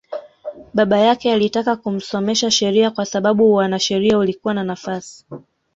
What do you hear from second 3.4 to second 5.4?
uanasheria ulikuwa na nafasi